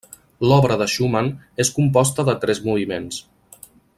L'obra 0.51 0.77
de 0.81 0.87
Schumann 0.93 1.29
és 1.65 1.71
composta 1.77 2.27
de 2.31 2.37
tres 2.47 2.65
moviments. 2.71 3.23